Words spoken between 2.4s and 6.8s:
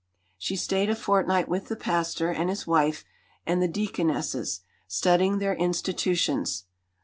his wife and the Deaconesses, studying their institutions.